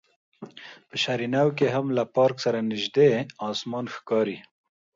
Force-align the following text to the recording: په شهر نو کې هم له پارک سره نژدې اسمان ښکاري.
په 0.87 0.95
شهر 1.03 1.21
نو 1.35 1.45
کې 1.57 1.67
هم 1.75 1.85
له 1.97 2.03
پارک 2.15 2.37
سره 2.45 2.65
نژدې 2.71 3.11
اسمان 3.49 3.85
ښکاري. 3.95 4.37